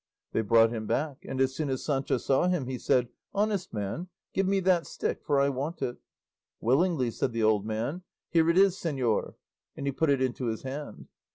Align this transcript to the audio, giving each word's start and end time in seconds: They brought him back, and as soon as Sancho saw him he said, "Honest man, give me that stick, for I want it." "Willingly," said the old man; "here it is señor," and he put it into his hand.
They 0.31 0.41
brought 0.41 0.71
him 0.71 0.87
back, 0.87 1.17
and 1.27 1.39
as 1.39 1.53
soon 1.55 1.69
as 1.69 1.83
Sancho 1.85 2.17
saw 2.17 2.47
him 2.47 2.65
he 2.65 2.79
said, 2.79 3.09
"Honest 3.35 3.71
man, 3.71 4.07
give 4.33 4.47
me 4.47 4.59
that 4.61 4.87
stick, 4.87 5.23
for 5.23 5.39
I 5.39 5.47
want 5.49 5.83
it." 5.83 5.97
"Willingly," 6.59 7.11
said 7.11 7.33
the 7.33 7.43
old 7.43 7.67
man; 7.67 8.01
"here 8.31 8.49
it 8.49 8.57
is 8.57 8.75
señor," 8.75 9.35
and 9.77 9.85
he 9.85 9.91
put 9.91 10.09
it 10.09 10.19
into 10.19 10.47
his 10.47 10.63
hand. 10.63 11.05